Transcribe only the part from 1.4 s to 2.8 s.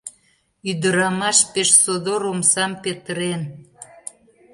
пеш содор омсам